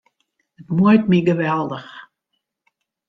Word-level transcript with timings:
It 0.59 0.67
muoit 0.75 1.03
my 1.09 1.19
geweldich. 1.27 1.91